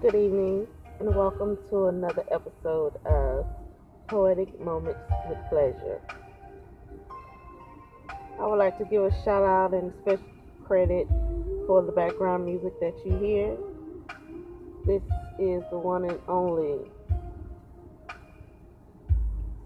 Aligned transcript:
Good 0.00 0.14
evening, 0.14 0.68
and 1.00 1.12
welcome 1.12 1.58
to 1.70 1.86
another 1.86 2.22
episode 2.30 2.92
of 3.04 3.44
Poetic 4.06 4.60
Moments 4.60 5.00
with 5.28 5.38
Pleasure. 5.50 6.00
I 8.38 8.46
would 8.46 8.60
like 8.60 8.78
to 8.78 8.84
give 8.84 9.02
a 9.02 9.10
shout 9.24 9.42
out 9.42 9.74
and 9.74 9.92
special 10.02 10.24
credit 10.64 11.08
for 11.66 11.82
the 11.82 11.90
background 11.90 12.44
music 12.44 12.78
that 12.78 12.94
you 13.04 13.18
hear. 13.18 13.56
This 14.86 15.02
is 15.40 15.64
the 15.72 15.78
one 15.78 16.04
and 16.04 16.20
only 16.28 16.78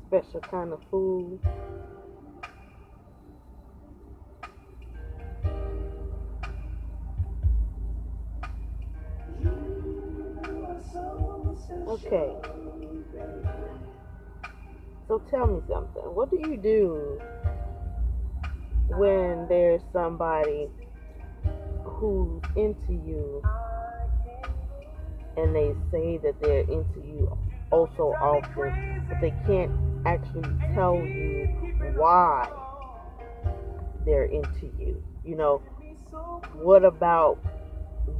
special 0.06 0.40
kind 0.50 0.72
of 0.72 0.80
fool. 0.90 1.38
Okay. 11.88 12.32
So 15.08 15.18
tell 15.30 15.46
me 15.46 15.60
something. 15.68 16.02
What 16.14 16.30
do 16.30 16.40
you 16.40 16.56
do 16.56 17.20
when 18.88 19.46
there's 19.48 19.82
somebody 19.92 20.68
who's 21.84 22.42
into 22.56 22.92
you 22.92 23.42
and 25.36 25.54
they 25.54 25.72
say 25.90 26.18
that 26.18 26.40
they're 26.40 26.60
into 26.60 27.00
you 27.00 27.36
also 27.70 28.14
often, 28.20 29.04
but 29.08 29.20
they 29.20 29.34
can't 29.46 29.70
actually 30.06 30.54
tell 30.74 30.96
you 30.96 31.46
why 31.96 32.48
they're 34.06 34.24
into 34.24 34.66
you? 34.78 35.02
You 35.24 35.36
know, 35.36 35.62
what 36.54 36.84
about 36.84 37.38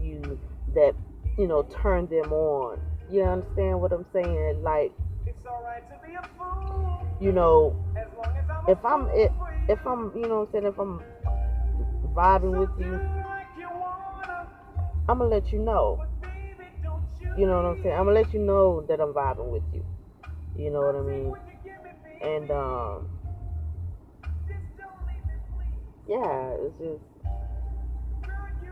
you 0.00 0.38
that, 0.74 0.94
you 1.38 1.46
know, 1.46 1.62
turn 1.82 2.06
them 2.08 2.32
on? 2.32 2.78
You 3.12 3.24
understand 3.24 3.78
what 3.78 3.92
I'm 3.92 4.06
saying? 4.14 4.62
Like, 4.62 4.90
it's 5.26 5.44
alright 5.44 5.82
to 5.90 5.96
be 6.08 6.14
a 6.14 6.24
fool. 6.38 7.06
you 7.20 7.32
know, 7.32 7.76
if 8.66 8.82
I'm 8.82 9.06
if, 9.12 9.30
if 9.68 9.86
I'm 9.86 10.12
you 10.16 10.28
know 10.28 10.40
what 10.40 10.48
I'm 10.48 10.52
saying 10.52 10.66
if 10.66 10.78
I'm 10.78 11.02
vibing 12.14 12.58
with 12.58 12.70
you, 12.78 12.98
I'm 15.10 15.18
gonna 15.18 15.28
let 15.28 15.52
you 15.52 15.58
know. 15.58 16.00
You 17.36 17.46
know 17.46 17.56
what 17.56 17.66
I'm 17.66 17.82
saying? 17.82 17.94
I'm 17.94 18.06
gonna 18.06 18.18
let 18.18 18.32
you 18.32 18.40
know 18.40 18.80
that 18.88 18.98
I'm 18.98 19.12
vibing 19.12 19.52
with 19.52 19.64
you. 19.74 19.84
You 20.56 20.70
know 20.70 20.80
what 20.80 20.96
I 20.96 21.02
mean? 21.02 21.34
And 22.22 22.50
um, 22.50 23.08
yeah, 26.08 26.54
it's 26.60 26.78
just 26.78 27.04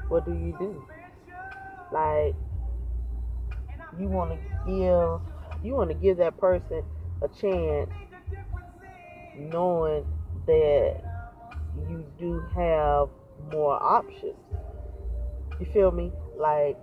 what 0.09 0.25
do 0.25 0.33
you 0.33 0.56
do? 0.59 0.83
Like 1.93 2.37
you 3.99 4.09
want 4.09 4.31
to 4.31 4.37
give 4.67 5.21
you 5.63 5.75
want 5.75 5.91
to 5.91 5.95
give 5.95 6.17
that 6.19 6.37
person 6.39 6.83
a 7.23 7.29
chance 7.29 7.91
knowing 9.37 10.05
that 10.47 10.97
you 11.89 12.05
do 12.19 12.41
have 12.55 13.09
more 13.53 13.81
options. 13.83 14.37
You 15.59 15.67
feel 15.73 15.91
me? 15.91 16.13
Like 16.37 16.77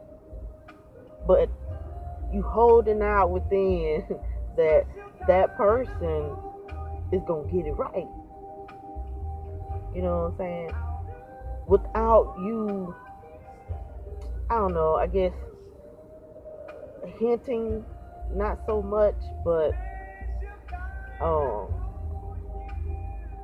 but 1.26 1.50
you 2.34 2.42
holding 2.42 3.02
out 3.02 3.32
within 3.32 4.04
that 4.58 4.86
that 5.28 5.56
person 5.58 6.36
is 7.12 7.22
gonna 7.28 7.52
get 7.52 7.66
it 7.66 7.74
right. 7.74 8.08
You 9.96 10.02
know 10.04 10.32
what 10.32 10.34
i'm 10.34 10.38
saying? 10.38 10.72
Without 11.68 12.36
you 12.40 12.96
i 14.50 14.56
don't 14.56 14.74
know 14.74 14.96
i 14.96 15.08
guess 15.08 15.34
hinting, 17.20 17.84
not 18.34 18.60
so 18.66 18.82
much, 18.82 19.16
but 19.44 19.72
um, 21.22 21.70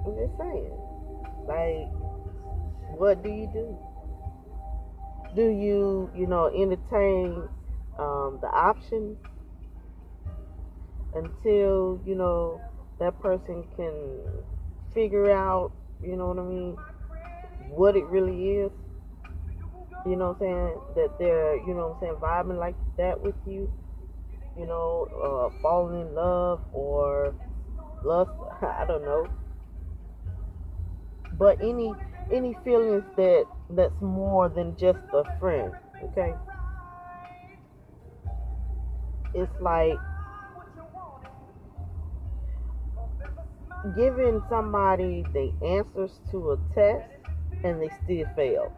I'm 0.06 0.16
just 0.16 0.38
saying, 0.38 0.72
like, 1.48 1.90
what 2.98 3.24
do 3.24 3.30
you 3.30 3.50
do? 3.52 3.78
Do 5.36 5.42
you, 5.42 6.12
you 6.16 6.28
know, 6.28 6.48
entertain 6.48 7.50
um, 7.98 8.40
the 8.42 8.50
option 8.54 9.18
until 11.16 12.02
you 12.06 12.16
know 12.16 12.62
that 13.00 13.20
person 13.22 13.66
can 13.76 14.20
figure 14.94 15.32
out, 15.32 15.72
you 16.02 16.16
know 16.16 16.28
what 16.28 16.40
I 16.40 16.44
mean, 16.44 16.78
what 17.70 17.96
it 17.96 18.06
really 18.06 18.60
is? 18.60 18.72
you 20.06 20.16
know 20.18 20.36
what 20.36 20.36
I'm 20.36 20.40
saying, 20.40 20.80
that 20.96 21.18
they're, 21.18 21.56
you 21.58 21.74
know 21.74 21.88
what 21.88 21.96
I'm 21.96 22.00
saying, 22.00 22.16
vibing 22.22 22.60
like 22.60 22.76
that 22.98 23.22
with 23.22 23.36
you, 23.46 23.70
you 24.58 24.66
know, 24.66 25.08
uh, 25.54 25.60
falling 25.62 26.02
in 26.02 26.16
love 26.16 26.62
or 26.74 27.36
lust, 28.04 28.32
I 28.62 28.86
don't 28.88 29.06
know. 29.06 29.30
But 31.34 31.58
any 31.62 31.94
any 32.32 32.56
feelings 32.64 33.04
that 33.18 33.46
that's 33.70 34.02
more 34.02 34.50
than 34.50 34.76
just 34.78 35.00
a 35.14 35.24
friend, 35.40 35.74
okay? 36.04 36.34
It's 39.34 39.52
like 39.60 40.00
giving 43.96 44.42
somebody 44.50 45.26
the 45.34 45.54
answers 45.66 46.20
to 46.32 46.52
a 46.54 46.58
test 46.74 47.06
and 47.64 47.82
they 47.82 47.90
still 48.04 48.26
fail. 48.36 48.72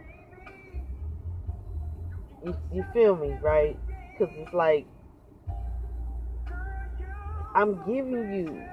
You, 2.43 2.55
you 2.71 2.85
feel 2.93 3.15
me, 3.15 3.35
right? 3.41 3.79
Because 4.17 4.33
it's 4.37 4.53
like, 4.53 4.87
I'm 7.53 7.75
giving 7.85 8.33
you, 8.33 8.63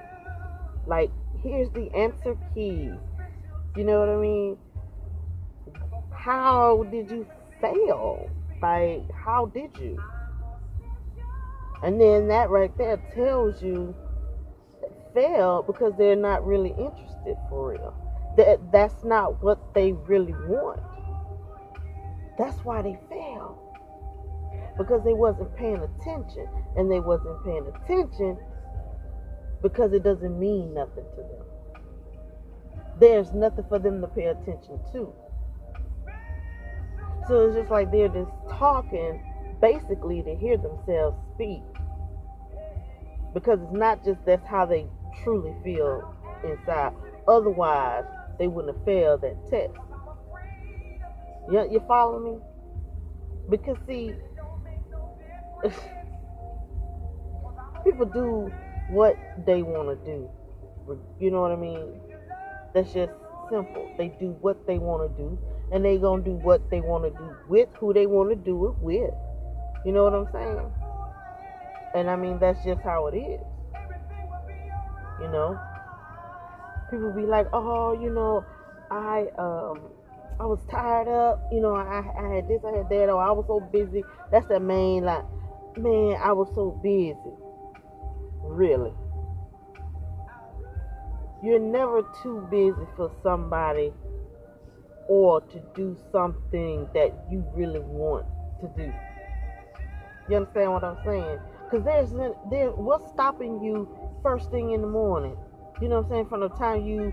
like, 0.85 1.11
here's 1.41 1.69
the 1.71 1.89
answer 1.95 2.37
key. 2.53 2.91
You 3.75 3.83
know 3.83 3.99
what 3.99 4.09
I 4.09 4.15
mean? 4.17 4.57
How 6.11 6.83
did 6.91 7.09
you 7.09 7.27
fail? 7.59 8.29
Like, 8.61 9.09
how 9.11 9.47
did 9.47 9.77
you? 9.77 10.01
And 11.83 11.99
then 11.99 12.29
that 12.29 12.49
right 12.49 12.75
there 12.77 12.97
tells 13.13 13.61
you 13.61 13.93
fail 15.13 15.63
because 15.63 15.93
they're 15.97 16.15
not 16.15 16.45
really 16.45 16.71
interested 16.71 17.35
for 17.49 17.71
real. 17.71 17.93
That 18.37 18.71
that's 18.71 19.03
not 19.03 19.43
what 19.43 19.73
they 19.73 19.91
really 19.91 20.33
want. 20.47 20.81
That's 22.37 22.57
why 22.63 22.81
they 22.81 22.97
fail 23.09 23.62
because 24.77 25.03
they 25.03 25.13
wasn't 25.13 25.55
paying 25.55 25.81
attention 25.81 26.47
and 26.75 26.91
they 26.91 26.99
wasn't 26.99 27.43
paying 27.43 27.65
attention 27.67 28.37
because 29.61 29.93
it 29.93 30.03
doesn't 30.03 30.39
mean 30.39 30.73
nothing 30.73 31.05
to 31.15 31.21
them. 31.21 31.45
There's 32.99 33.31
nothing 33.33 33.65
for 33.69 33.79
them 33.79 34.01
to 34.01 34.07
pay 34.07 34.25
attention 34.25 34.79
to. 34.93 35.13
So 37.27 37.47
it's 37.47 37.55
just 37.55 37.71
like 37.71 37.91
they're 37.91 38.09
just 38.09 38.31
talking 38.49 39.23
basically 39.61 40.21
to 40.23 40.35
hear 40.35 40.57
themselves 40.57 41.17
speak 41.33 41.63
because 43.33 43.59
it's 43.61 43.73
not 43.73 44.03
just 44.03 44.19
that's 44.25 44.45
how 44.45 44.65
they 44.65 44.87
truly 45.23 45.53
feel 45.63 46.13
inside. 46.43 46.93
Otherwise 47.27 48.03
they 48.39 48.47
wouldn't 48.47 48.75
have 48.75 48.85
failed 48.85 49.21
that 49.21 49.37
test. 49.49 49.73
You, 51.51 51.67
you 51.71 51.83
follow 51.87 52.19
me? 52.19 52.37
Because 53.49 53.77
see 53.87 54.13
people 57.83 58.05
do 58.05 58.51
what 58.89 59.17
they 59.45 59.61
want 59.61 59.89
to 59.89 60.05
do. 60.05 60.29
You 61.19 61.31
know 61.31 61.41
what 61.41 61.51
I 61.51 61.55
mean? 61.55 62.01
That's 62.73 62.93
just 62.93 63.13
simple. 63.49 63.89
They 63.97 64.09
do 64.19 64.35
what 64.41 64.65
they 64.67 64.77
want 64.77 65.09
to 65.09 65.17
do, 65.21 65.39
and 65.71 65.85
they 65.85 65.97
gonna 65.97 66.23
do 66.23 66.33
what 66.33 66.69
they 66.69 66.81
want 66.81 67.03
to 67.05 67.11
do 67.11 67.35
with 67.47 67.69
who 67.79 67.93
they 67.93 68.05
want 68.07 68.29
to 68.29 68.35
do 68.35 68.67
it 68.67 68.75
with. 68.79 69.13
You 69.85 69.91
know 69.91 70.03
what 70.03 70.13
I'm 70.13 70.27
saying? 70.31 70.71
And 71.95 72.09
I 72.09 72.15
mean 72.15 72.39
that's 72.39 72.63
just 72.63 72.81
how 72.81 73.07
it 73.07 73.15
is. 73.17 73.41
You 75.21 75.27
know, 75.27 75.59
people 76.89 77.11
be 77.11 77.25
like, 77.25 77.47
oh, 77.53 77.93
you 77.93 78.09
know, 78.09 78.45
I 78.91 79.27
um 79.37 79.89
I 80.39 80.45
was 80.45 80.59
tired 80.69 81.07
up. 81.07 81.47
You 81.51 81.61
know, 81.61 81.75
I, 81.75 82.03
I 82.19 82.35
had 82.35 82.47
this, 82.47 82.61
I 82.65 82.77
had 82.77 82.89
that, 82.89 83.09
or 83.09 83.21
I 83.21 83.31
was 83.31 83.45
so 83.47 83.59
busy. 83.59 84.03
That's 84.31 84.47
the 84.47 84.59
main 84.59 85.05
like 85.05 85.23
Man, 85.77 86.17
I 86.21 86.31
was 86.33 86.49
so 86.53 86.71
busy. 86.83 87.17
Really. 88.43 88.93
You're 91.41 91.59
never 91.59 92.03
too 92.21 92.47
busy 92.51 92.87
for 92.95 93.11
somebody 93.23 93.91
or 95.07 95.41
to 95.41 95.61
do 95.75 95.97
something 96.11 96.87
that 96.93 97.25
you 97.29 97.43
really 97.55 97.79
want 97.79 98.25
to 98.61 98.71
do. 98.77 98.93
You 100.29 100.37
understand 100.37 100.71
what 100.73 100.83
I'm 100.83 100.97
saying? 101.03 101.39
Because 101.63 101.83
there's 101.83 102.11
there 102.51 102.69
what's 102.69 103.09
stopping 103.11 103.63
you 103.63 103.89
first 104.21 104.51
thing 104.51 104.71
in 104.71 104.81
the 104.81 104.87
morning? 104.87 105.35
You 105.81 105.89
know 105.89 105.97
what 105.97 106.05
I'm 106.05 106.11
saying? 106.11 106.25
From 106.27 106.41
the 106.41 106.49
time 106.49 106.85
you 106.85 107.11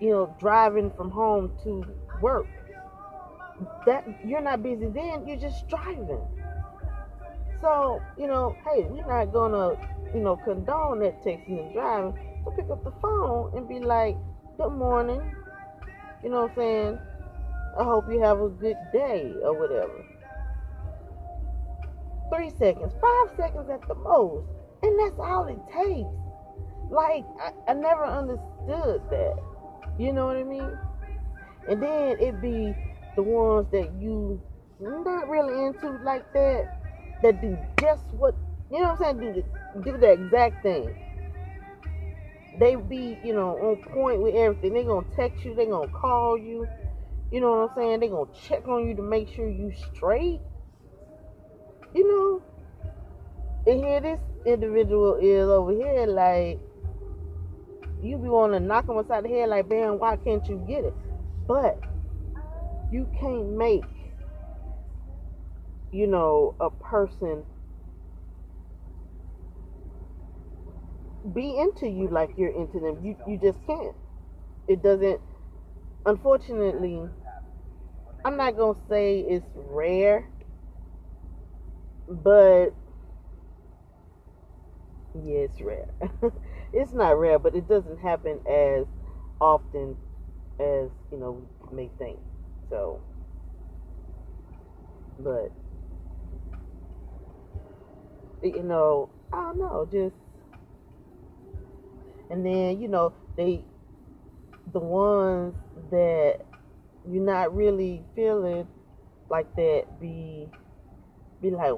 you 0.00 0.10
know 0.10 0.34
driving 0.38 0.90
from 0.96 1.10
home 1.10 1.52
to 1.64 1.84
work. 2.20 2.46
That 3.86 4.06
you're 4.24 4.40
not 4.40 4.62
busy 4.62 4.86
then, 4.86 5.26
you're 5.26 5.38
just 5.38 5.66
driving. 5.68 6.20
So, 7.60 8.02
you 8.18 8.26
know, 8.26 8.56
hey, 8.64 8.84
we're 8.88 9.06
not 9.06 9.32
gonna, 9.32 9.76
you 10.14 10.20
know, 10.20 10.36
condone 10.36 11.00
that 11.00 11.22
texting 11.22 11.60
and 11.60 11.72
driving. 11.72 12.14
So 12.44 12.50
pick 12.52 12.70
up 12.70 12.82
the 12.84 12.92
phone 13.02 13.56
and 13.56 13.68
be 13.68 13.80
like, 13.80 14.16
Good 14.60 14.72
morning. 14.72 15.22
You 16.22 16.28
know 16.28 16.42
what 16.42 16.50
I'm 16.50 16.56
saying? 16.56 16.98
I 17.78 17.82
hope 17.82 18.04
you 18.10 18.20
have 18.20 18.40
a 18.40 18.50
good 18.50 18.76
day 18.92 19.32
or 19.42 19.58
whatever. 19.58 20.04
Three 22.28 22.50
seconds, 22.58 22.92
five 23.00 23.36
seconds 23.38 23.70
at 23.70 23.80
the 23.88 23.94
most. 23.94 24.46
And 24.82 24.98
that's 25.00 25.18
all 25.18 25.46
it 25.46 25.58
takes. 25.72 26.10
Like, 26.90 27.24
I, 27.40 27.70
I 27.70 27.72
never 27.72 28.04
understood 28.04 29.00
that. 29.08 29.36
You 29.98 30.12
know 30.12 30.26
what 30.26 30.36
I 30.36 30.44
mean? 30.44 30.76
And 31.70 31.82
then 31.82 32.18
it'd 32.20 32.42
be 32.42 32.74
the 33.16 33.22
ones 33.22 33.66
that 33.72 33.92
you 33.98 34.42
not 34.78 35.26
really 35.26 35.64
into 35.64 35.88
like 36.04 36.30
that, 36.34 36.68
that 37.22 37.40
do 37.40 37.58
just 37.80 38.04
what 38.12 38.34
you 38.70 38.80
know 38.80 38.94
what 38.94 39.06
I'm 39.06 39.18
saying, 39.18 39.34
do 39.34 39.42
the, 39.74 39.90
do 39.92 39.98
the 39.98 40.12
exact 40.12 40.62
thing. 40.62 40.94
They 42.58 42.76
be, 42.76 43.18
you 43.24 43.32
know, 43.32 43.56
on 43.56 43.76
point 43.76 44.20
with 44.20 44.34
everything. 44.34 44.74
They 44.74 44.84
gonna 44.84 45.06
text 45.16 45.44
you, 45.44 45.54
they 45.54 45.66
gonna 45.66 45.88
call 45.88 46.38
you, 46.38 46.66
you 47.32 47.40
know 47.40 47.50
what 47.50 47.70
I'm 47.70 47.76
saying? 47.76 48.00
They 48.00 48.08
gonna 48.08 48.30
check 48.46 48.68
on 48.68 48.86
you 48.86 48.94
to 48.96 49.02
make 49.02 49.28
sure 49.34 49.48
you 49.48 49.72
straight. 49.92 50.40
You 51.94 52.08
know? 52.08 52.42
And 53.66 53.84
here 53.84 54.00
this 54.00 54.20
individual 54.46 55.16
is 55.16 55.48
over 55.48 55.72
here 55.72 56.06
like 56.06 56.60
you 58.02 58.16
be 58.16 58.28
wanting 58.28 58.60
to 58.60 58.66
knock 58.66 58.88
him 58.88 58.96
upside 58.96 59.24
the 59.24 59.28
head 59.28 59.48
like, 59.48 59.68
man, 59.68 59.98
why 59.98 60.16
can't 60.16 60.46
you 60.48 60.64
get 60.66 60.84
it? 60.84 60.94
But 61.46 61.78
you 62.90 63.06
can't 63.18 63.56
make, 63.56 63.84
you 65.92 66.06
know, 66.06 66.54
a 66.60 66.70
person 66.70 67.44
be 71.34 71.58
into 71.58 71.88
you 71.88 72.08
like 72.08 72.32
you're 72.36 72.50
into 72.54 72.80
them. 72.80 73.04
You 73.04 73.16
you 73.26 73.38
just 73.38 73.58
can't. 73.66 73.96
It 74.68 74.82
doesn't 74.82 75.20
unfortunately 76.06 77.02
I'm 78.24 78.36
not 78.36 78.56
gonna 78.56 78.78
say 78.88 79.20
it's 79.20 79.46
rare, 79.54 80.28
but 82.08 82.70
yeah, 85.14 85.40
it's 85.40 85.60
rare. 85.60 85.88
it's 86.72 86.92
not 86.92 87.18
rare, 87.18 87.38
but 87.38 87.54
it 87.54 87.68
doesn't 87.68 87.98
happen 87.98 88.40
as 88.48 88.86
often 89.40 89.96
as 90.60 90.90
you 91.12 91.18
know 91.18 91.48
we 91.70 91.76
may 91.76 91.90
think. 91.98 92.20
So, 92.70 93.00
but 95.18 95.52
you 98.42 98.62
know, 98.62 99.10
I 99.32 99.36
don't 99.36 99.58
know, 99.58 99.88
just 99.90 100.14
and 102.30 102.46
then 102.46 102.80
you 102.80 102.88
know 102.88 103.12
they 103.36 103.62
the 104.72 104.78
ones 104.78 105.54
that 105.90 106.38
you're 107.08 107.24
not 107.24 107.54
really 107.54 108.04
feeling 108.14 108.66
like 109.28 109.54
that 109.56 109.84
be 110.00 110.48
be 111.42 111.50
like 111.50 111.74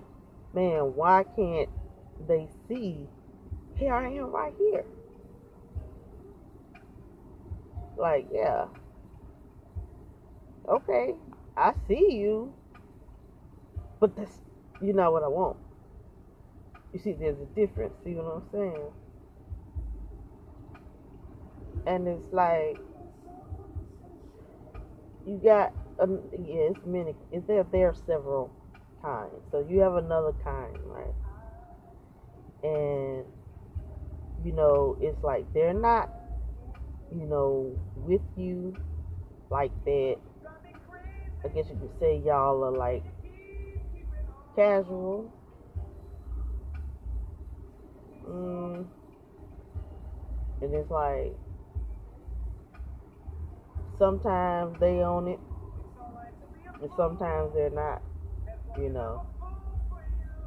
man 0.54 0.94
why 0.94 1.24
can't 1.36 1.68
they 2.28 2.46
see 2.68 3.08
here 3.76 3.94
i 3.94 4.08
am 4.08 4.30
right 4.30 4.54
here. 4.58 4.84
Like 7.96 8.26
yeah. 8.32 8.66
Okay 10.68 11.14
i 11.56 11.74
see 11.86 12.12
you 12.12 12.52
but 14.00 14.16
that's 14.16 14.38
you 14.80 14.92
know 14.92 15.10
what 15.10 15.22
i 15.22 15.28
want 15.28 15.56
you 16.92 17.00
see 17.00 17.12
there's 17.12 17.38
a 17.40 17.46
difference 17.54 17.94
see 18.04 18.14
what 18.14 18.24
i'm 18.24 18.42
saying 18.52 18.90
and 21.86 22.06
it's 22.08 22.32
like 22.32 22.78
you 25.26 25.40
got 25.42 25.72
um, 26.00 26.20
yeah, 26.32 26.70
it's 26.70 26.84
many. 26.86 27.14
Is 27.30 27.44
there 27.46 27.64
there 27.70 27.88
are 27.88 27.94
several 28.06 28.52
kinds. 29.00 29.32
So 29.50 29.64
you 29.68 29.80
have 29.80 29.94
another 29.94 30.32
kind, 30.44 30.76
right? 30.86 31.14
And 32.62 33.24
you 34.44 34.52
know, 34.52 34.96
it's 35.00 35.22
like 35.22 35.52
they're 35.52 35.74
not, 35.74 36.10
you 37.14 37.26
know, 37.26 37.78
with 37.94 38.22
you 38.36 38.76
like 39.50 39.72
that. 39.84 40.16
I 41.44 41.48
guess 41.48 41.66
you 41.68 41.76
could 41.76 41.98
say 42.00 42.22
y'all 42.24 42.64
are 42.64 42.76
like 42.76 43.04
casual. 44.56 45.30
Mm. 48.32 48.86
And 50.62 50.74
it's 50.74 50.90
like 50.90 51.34
sometimes 53.98 54.78
they 54.80 55.00
own 55.02 55.28
it, 55.28 55.40
and 56.80 56.90
sometimes 56.96 57.52
they're 57.54 57.70
not, 57.70 58.02
you 58.78 58.88
know. 58.88 59.22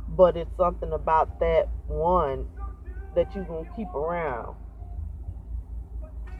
But 0.08 0.38
it's 0.38 0.56
something 0.58 0.94
about 0.94 1.40
that 1.40 1.70
one 1.88 2.46
that 3.16 3.36
you're 3.36 3.46
gonna 3.46 3.70
keep 3.76 3.94
around. 3.94 4.56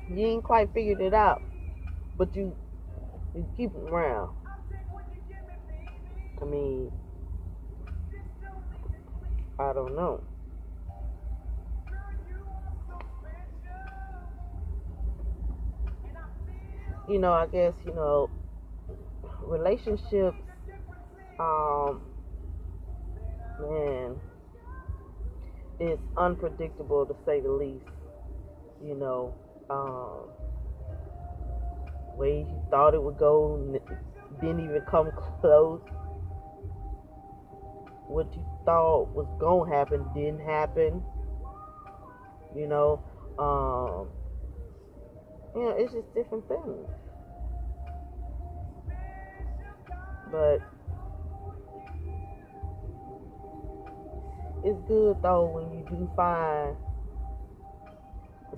You 0.10 0.26
ain't 0.26 0.44
quite 0.44 0.74
figured 0.74 1.02
it 1.02 1.14
out, 1.14 1.44
but 2.18 2.36
you 2.36 2.56
you 3.36 3.46
keep 3.58 3.76
around. 3.76 4.30
I 6.42 6.46
mean, 6.46 6.92
I 9.60 9.74
don't 9.74 9.96
know. 9.96 10.24
You 17.08 17.20
know, 17.20 17.34
I 17.34 17.48
guess, 17.48 17.74
you 17.86 17.94
know, 17.94 18.30
relationships, 19.42 20.38
um, 21.40 22.02
man, 23.60 24.16
it's 25.80 26.02
unpredictable 26.18 27.06
to 27.06 27.16
say 27.26 27.42
the 27.42 27.52
least. 27.52 27.86
You 28.84 28.96
know, 28.96 29.34
um, 29.70 30.30
ways 32.18 32.46
you 32.50 32.62
thought 32.70 32.94
it 32.94 33.02
would 33.02 33.18
go 33.18 33.80
didn't 34.42 34.60
even 34.62 34.82
come 34.82 35.12
close. 35.42 35.82
What 38.08 38.28
you 38.36 38.46
thought 38.66 39.10
was 39.16 39.28
gonna 39.40 39.72
happen 39.74 40.06
didn't 40.14 40.42
happen. 40.42 41.04
You 42.56 42.68
know, 42.68 43.02
um, 43.38 44.15
you 45.56 45.62
know, 45.62 45.76
it's 45.78 45.94
just 45.94 46.14
different 46.14 46.48
things. 46.48 46.88
But 50.32 50.62
it's 54.64 54.80
good 54.88 55.18
though 55.22 55.46
when 55.46 55.72
you 55.72 55.86
do 55.90 56.10
find 56.16 56.76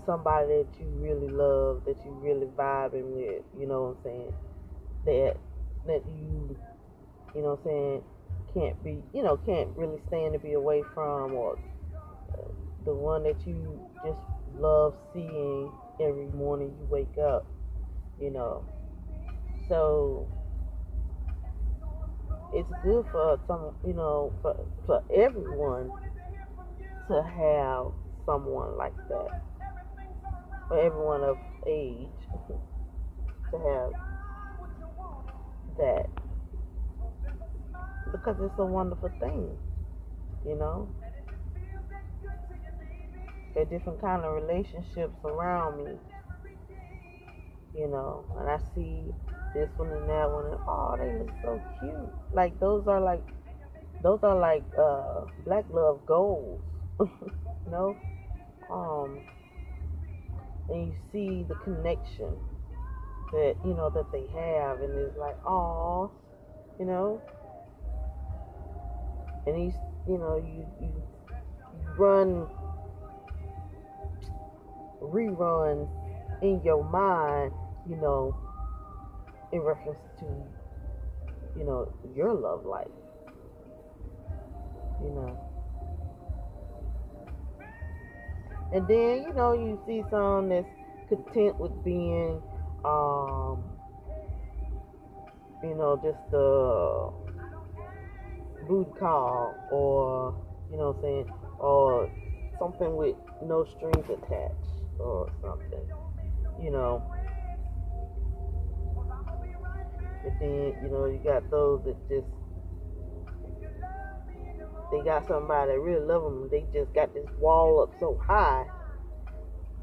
somebody 0.05 0.47
that 0.47 0.67
you 0.79 0.87
really 0.97 1.27
love, 1.27 1.83
that 1.85 1.97
you 2.05 2.11
really 2.11 2.47
vibing 2.57 3.11
with, 3.13 3.43
you 3.59 3.67
know 3.67 3.83
what 3.83 3.97
I'm 3.97 4.03
saying? 4.03 4.33
That 5.05 5.37
that 5.85 6.01
you 6.07 6.57
you 7.35 7.41
know 7.41 7.59
what 7.59 7.59
I'm 7.59 7.65
saying, 7.65 8.03
can't 8.53 8.83
be 8.83 9.03
you 9.13 9.21
know, 9.21 9.37
can't 9.37 9.69
really 9.75 9.99
stand 10.07 10.33
to 10.33 10.39
be 10.39 10.53
away 10.53 10.83
from 10.93 11.33
or 11.33 11.59
the 12.85 12.93
one 12.93 13.23
that 13.23 13.45
you 13.45 13.85
just 14.03 14.19
love 14.59 14.95
seeing 15.13 15.71
every 15.99 16.27
morning 16.27 16.73
you 16.79 16.87
wake 16.89 17.17
up, 17.17 17.45
you 18.19 18.31
know. 18.31 18.65
So 19.67 20.27
it's 22.53 22.69
good 22.83 23.05
for 23.11 23.39
some, 23.47 23.71
you 23.85 23.93
know, 23.93 24.33
for 24.41 24.55
for 24.85 25.03
everyone 25.13 25.91
to 27.07 27.23
have 27.23 27.87
someone 28.25 28.77
like 28.77 28.95
that. 29.09 29.29
For 30.67 30.79
everyone 30.79 31.23
of 31.23 31.37
age 31.65 32.09
to 33.51 33.57
have 33.57 33.91
that. 35.77 36.07
Because 38.11 38.37
it's 38.41 38.57
a 38.57 38.65
wonderful 38.65 39.11
thing, 39.19 39.49
you 40.45 40.55
know. 40.55 40.89
Are 43.57 43.65
different 43.65 43.99
kind 44.01 44.23
of 44.23 44.33
relationships 44.35 45.17
around 45.25 45.83
me, 45.83 45.91
you 47.73 47.87
know, 47.87 48.25
and 48.39 48.49
I 48.49 48.59
see 48.75 49.05
this 49.55 49.69
one 49.77 49.91
and 49.91 50.07
that 50.09 50.29
one, 50.29 50.45
and 50.45 50.59
oh, 50.67 50.95
they 50.99 51.17
look 51.17 51.33
so 51.41 51.61
cute. 51.79 52.13
Like 52.33 52.59
those 52.59 52.87
are 52.87 53.01
like, 53.01 53.23
those 54.03 54.19
are 54.23 54.37
like 54.37 54.63
uh, 54.77 55.25
black 55.43 55.65
love 55.71 56.05
goals, 56.05 56.61
you 56.99 57.71
know. 57.71 57.97
Um, 58.69 59.21
and 60.69 60.87
you 60.87 60.93
see 61.11 61.45
the 61.47 61.55
connection 61.55 62.37
that 63.31 63.55
you 63.65 63.73
know 63.73 63.89
that 63.89 64.11
they 64.11 64.27
have, 64.39 64.81
and 64.81 64.93
it's 64.99 65.17
like, 65.17 65.37
oh, 65.47 66.11
you 66.79 66.85
know. 66.85 67.21
and 69.47 69.55
these, 69.55 69.79
you 70.07 70.17
know, 70.17 70.35
you 70.35 70.67
you 70.81 71.03
run 71.97 72.47
reruns 75.01 75.89
in 76.41 76.61
your 76.63 76.83
mind, 76.83 77.51
you 77.89 77.95
know, 77.95 78.35
in 79.51 79.61
reference 79.61 79.99
to, 80.19 80.25
you 81.57 81.63
know, 81.63 81.91
your 82.15 82.33
love 82.33 82.65
life. 82.65 82.87
You 85.01 85.09
know. 85.09 85.39
And 88.73 88.87
then, 88.87 89.23
you 89.23 89.33
know, 89.33 89.53
you 89.53 89.79
see 89.87 90.03
some 90.09 90.49
that's 90.49 90.67
content 91.07 91.59
with 91.59 91.71
being, 91.83 92.41
um, 92.83 93.63
you 95.63 95.73
know, 95.73 95.95
just 96.03 96.33
a 96.33 97.09
booty 98.67 98.91
call 98.99 99.55
or, 99.71 100.35
you 100.69 100.77
know 100.77 100.95
saying, 101.01 101.25
or 101.59 102.09
something 102.59 102.95
with 102.97 103.15
no 103.41 103.65
strings 103.77 104.05
attached 104.09 104.76
or 104.99 105.31
something, 105.41 105.85
you 106.61 106.71
know. 106.71 107.03
But 110.23 110.33
then, 110.39 110.73
you 110.83 110.89
know, 110.91 111.05
you 111.05 111.19
got 111.23 111.49
those 111.49 111.83
that 111.85 111.95
just 112.09 112.27
they 114.91 115.01
got 115.03 115.27
somebody 115.27 115.71
that 115.71 115.79
really 115.79 116.05
love 116.05 116.23
them. 116.23 116.47
They 116.49 116.65
just 116.73 116.93
got 116.93 117.13
this 117.13 117.27
wall 117.39 117.81
up 117.81 117.99
so 117.99 118.19
high 118.25 118.65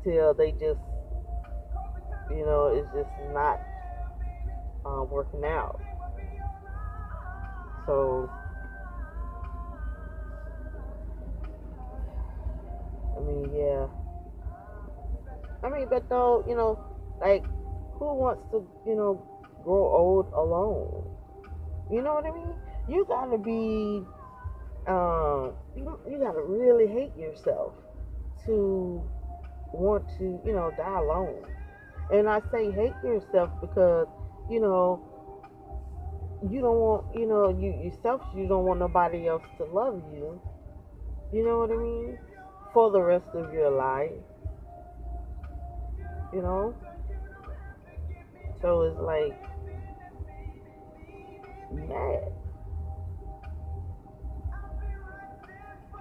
till 0.02 0.34
they 0.34 0.52
just, 0.52 0.80
you 2.30 2.44
know, 2.44 2.66
it's 2.74 2.88
just 2.94 3.10
not 3.32 3.60
uh, 4.84 5.04
working 5.04 5.44
out. 5.44 5.80
So, 7.86 8.30
I 13.16 13.20
mean, 13.20 13.50
yeah. 13.54 13.86
I 15.64 15.70
mean, 15.70 15.86
but 15.88 16.08
though, 16.08 16.44
you 16.46 16.54
know, 16.54 16.78
like, 17.20 17.44
who 17.98 18.14
wants 18.14 18.42
to, 18.50 18.68
you 18.86 18.94
know, 18.94 19.26
grow 19.64 19.88
old 19.88 20.26
alone? 20.34 21.10
You 21.90 22.02
know 22.02 22.14
what 22.14 22.26
I 22.26 22.32
mean? 22.32 22.52
You 22.86 23.06
gotta 23.08 23.38
be 23.38 24.04
um, 24.86 25.54
you, 25.74 25.98
you 26.08 26.18
gotta 26.18 26.42
really 26.42 26.86
hate 26.86 27.16
yourself 27.16 27.72
to 28.44 29.02
want 29.72 30.04
to, 30.18 30.40
you 30.44 30.52
know, 30.52 30.70
die 30.76 30.98
alone. 30.98 31.46
And 32.12 32.28
I 32.28 32.40
say 32.52 32.70
hate 32.70 32.94
yourself 33.02 33.50
because, 33.60 34.06
you 34.50 34.60
know, 34.60 35.02
you 36.50 36.60
don't 36.60 36.76
want, 36.76 37.16
you 37.16 37.26
know, 37.26 37.48
you 37.48 37.72
yourself, 37.82 38.20
you 38.36 38.46
don't 38.46 38.64
want 38.64 38.80
nobody 38.80 39.26
else 39.26 39.42
to 39.56 39.64
love 39.64 40.02
you. 40.12 40.40
You 41.32 41.44
know 41.44 41.58
what 41.60 41.70
I 41.70 41.76
mean? 41.76 42.18
For 42.74 42.90
the 42.90 43.00
rest 43.00 43.26
of 43.32 43.52
your 43.52 43.70
life. 43.70 44.12
You 46.34 46.42
know? 46.42 46.74
So 48.60 48.82
it's 48.82 48.98
like, 48.98 49.36
mad. 51.70 52.24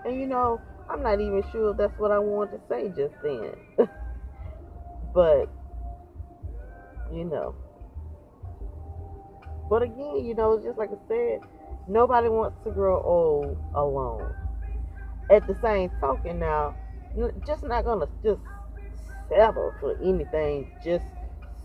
And 0.06 0.20
you 0.20 0.28
know, 0.28 0.60
I'm 0.90 1.04
not 1.04 1.22
even 1.22 1.44
sure 1.52 1.72
if 1.72 1.78
that's 1.78 1.98
what 2.00 2.12
I 2.12 2.20
wanted 2.20 2.58
to 2.58 2.62
say 2.68 2.90
just 2.96 3.14
then. 3.22 3.54
but, 5.14 5.50
you 7.14 7.26
know. 7.26 7.56
But 9.70 9.84
again, 9.84 10.26
you 10.26 10.34
know, 10.36 10.60
just 10.64 10.78
like 10.78 10.90
I 10.92 11.08
said, 11.08 11.40
nobody 11.88 12.30
wants 12.30 12.58
to 12.64 12.72
grow 12.72 13.02
old 13.02 13.58
alone. 13.74 14.34
At 15.30 15.48
the 15.48 15.56
same 15.62 15.90
token, 16.02 16.40
now, 16.40 16.76
just 17.46 17.64
not 17.64 17.86
gonna 17.86 18.08
just 18.24 18.42
settle 19.30 19.74
for 19.80 19.96
anything 20.04 20.68
just 20.84 21.06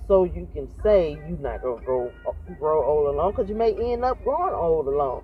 so 0.06 0.24
you 0.24 0.48
can 0.52 0.68
say 0.82 1.18
you're 1.28 1.38
not 1.38 1.62
gonna 1.62 1.80
grow 1.82 2.12
grow 2.58 2.84
old 2.84 3.14
alone, 3.14 3.32
because 3.32 3.48
you 3.48 3.54
may 3.54 3.74
end 3.92 4.04
up 4.04 4.22
growing 4.24 4.54
old 4.54 4.86
alone, 4.88 5.22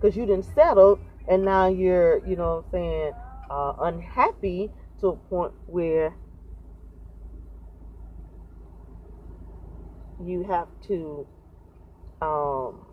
because 0.00 0.16
you 0.16 0.26
didn't 0.26 0.46
settle 0.54 0.98
and 1.28 1.44
now 1.44 1.66
you're, 1.68 2.18
you 2.26 2.36
know 2.36 2.56
what 2.56 2.64
I'm 2.66 2.70
saying, 2.70 3.12
uh, 3.50 3.72
unhappy 3.80 4.70
to 5.00 5.08
a 5.08 5.16
point 5.16 5.52
where 5.66 6.14
you 10.22 10.44
have 10.44 10.68
to 10.86 11.26
um, 12.22 12.86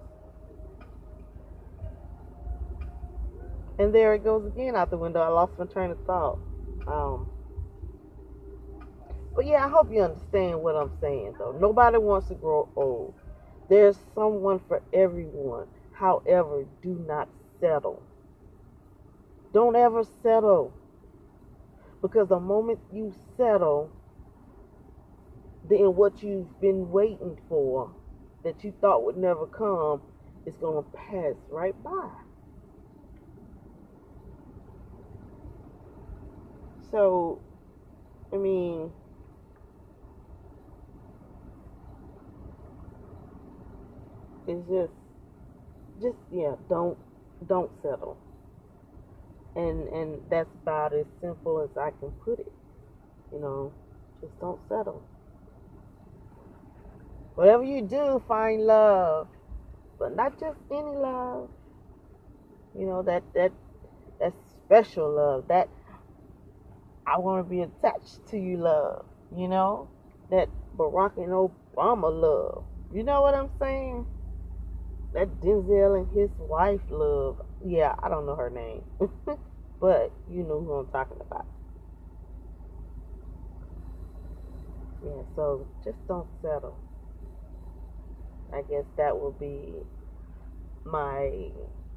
and 3.77 3.93
there 3.93 4.13
it 4.13 4.23
goes 4.23 4.45
again 4.45 4.75
out 4.75 4.89
the 4.89 4.97
window. 4.97 5.21
I 5.21 5.29
lost 5.29 5.57
my 5.57 5.65
train 5.65 5.91
of 5.91 5.99
thought. 6.05 6.39
Um, 6.87 7.30
but 9.35 9.45
yeah, 9.45 9.65
I 9.65 9.69
hope 9.69 9.91
you 9.91 10.01
understand 10.01 10.61
what 10.61 10.75
I'm 10.75 10.91
saying 11.01 11.35
though. 11.39 11.57
Nobody 11.59 11.97
wants 11.97 12.27
to 12.27 12.35
grow 12.35 12.69
old. 12.75 13.15
There's 13.69 13.97
someone 14.13 14.59
for 14.67 14.81
everyone. 14.93 15.67
However, 15.91 16.65
do 16.81 17.03
not 17.07 17.29
settle. 17.59 18.03
Don't 19.53 19.75
ever 19.75 20.03
settle. 20.23 20.73
Because 22.01 22.29
the 22.29 22.39
moment 22.39 22.79
you 22.91 23.13
settle, 23.37 23.91
then 25.69 25.95
what 25.95 26.23
you've 26.23 26.59
been 26.59 26.89
waiting 26.91 27.37
for 27.47 27.95
that 28.43 28.63
you 28.63 28.73
thought 28.81 29.05
would 29.05 29.17
never 29.17 29.45
come 29.45 30.01
is 30.45 30.55
going 30.55 30.83
to 30.83 30.89
pass 30.97 31.35
right 31.51 31.75
by. 31.83 32.09
So, 36.89 37.41
I 38.33 38.37
mean, 38.37 38.91
it's 44.47 44.67
just, 44.69 44.93
just, 46.01 46.17
yeah, 46.31 46.55
don't, 46.69 46.97
don't 47.47 47.71
settle 47.81 48.17
and 49.55 49.87
and 49.89 50.21
that's 50.29 50.49
about 50.63 50.93
as 50.93 51.05
simple 51.19 51.61
as 51.61 51.77
I 51.77 51.91
can 51.99 52.11
put 52.23 52.39
it. 52.39 52.51
You 53.33 53.39
know, 53.39 53.73
just 54.21 54.39
don't 54.39 54.59
settle. 54.69 55.03
Whatever 57.35 57.63
you 57.63 57.81
do, 57.81 58.21
find 58.27 58.61
love, 58.65 59.27
but 59.99 60.15
not 60.15 60.39
just 60.39 60.57
any 60.71 60.95
love. 60.95 61.49
You 62.77 62.85
know 62.85 63.01
that 63.03 63.23
that 63.35 63.51
that 64.19 64.33
special 64.65 65.11
love 65.11 65.47
that 65.49 65.69
I 67.05 67.17
want 67.17 67.45
to 67.45 67.49
be 67.49 67.61
attached 67.61 68.25
to 68.29 68.37
you 68.37 68.57
love. 68.57 69.05
You 69.35 69.47
know 69.47 69.89
that 70.29 70.47
Barack 70.77 71.17
and 71.17 71.31
Obama 71.31 72.11
love. 72.11 72.63
You 72.93 73.03
know 73.03 73.21
what 73.21 73.33
I'm 73.33 73.49
saying? 73.59 74.05
That 75.13 75.41
Denzel 75.41 75.97
and 75.99 76.07
his 76.17 76.29
wife 76.39 76.81
love. 76.89 77.37
Yeah, 77.65 77.95
I 78.03 78.09
don't 78.09 78.25
know 78.25 78.35
her 78.35 78.49
name. 78.49 78.83
but 79.81 80.11
you 80.29 80.43
know 80.43 80.61
who 80.61 80.73
I'm 80.73 80.87
talking 80.87 81.17
about. 81.21 81.47
Yeah, 85.03 85.23
so 85.35 85.67
just 85.83 85.97
don't 86.07 86.27
settle. 86.41 86.77
I 88.53 88.61
guess 88.63 88.85
that 88.97 89.19
will 89.19 89.31
be 89.39 89.75
my 90.85 91.31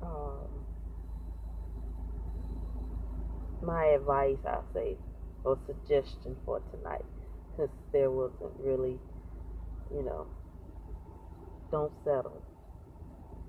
um, 0.02 0.48
my 3.62 3.86
advice, 3.86 4.38
I'll 4.46 4.64
say, 4.74 4.96
or 5.44 5.58
suggestion 5.66 6.36
for 6.44 6.62
tonight, 6.72 7.04
since 7.56 7.70
there 7.92 8.10
wasn't 8.10 8.52
really, 8.60 8.98
you 9.94 10.04
know, 10.04 10.26
don't 11.70 11.92
settle 12.04 12.42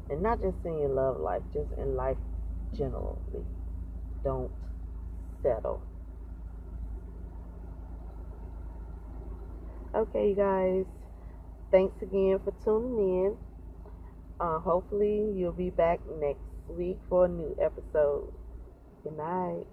and 0.09 0.21
not 0.21 0.41
just 0.41 0.57
in 0.65 0.79
your 0.79 0.89
love 0.89 1.19
life, 1.19 1.43
just 1.53 1.71
in 1.77 1.95
life 1.95 2.17
generally. 2.75 3.45
Don't 4.23 4.51
settle. 5.43 5.81
Okay, 9.95 10.29
you 10.29 10.35
guys. 10.35 10.85
Thanks 11.71 12.01
again 12.01 12.39
for 12.43 12.53
tuning 12.63 12.97
in. 13.25 13.37
Uh, 14.39 14.59
hopefully, 14.59 15.31
you'll 15.35 15.51
be 15.53 15.69
back 15.69 15.99
next 16.21 16.41
week 16.69 16.99
for 17.09 17.25
a 17.25 17.29
new 17.29 17.55
episode. 17.61 18.31
Good 19.03 19.17
night. 19.17 19.65